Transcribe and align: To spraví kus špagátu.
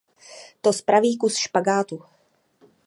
To 0.61 0.73
spraví 0.73 1.17
kus 1.17 1.35
špagátu. 1.37 2.03